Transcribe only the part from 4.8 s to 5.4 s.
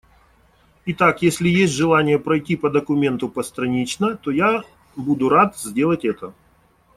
буду